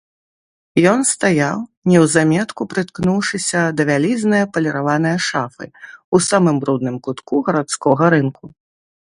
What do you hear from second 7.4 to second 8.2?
гарадскога